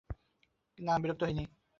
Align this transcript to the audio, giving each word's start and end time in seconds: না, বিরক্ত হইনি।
না, 0.77 0.93
বিরক্ত 1.01 1.21
হইনি। 1.23 1.43